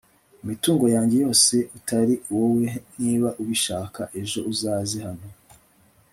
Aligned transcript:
imitungo 0.43 0.85
yanjye 0.95 1.15
yose 1.23 1.55
utari 1.77 2.15
wowe 2.33 2.65
niba 3.01 3.29
ubishaka 3.41 4.01
ejo 4.21 4.39
uzaze 4.51 4.97
hano 5.07 5.29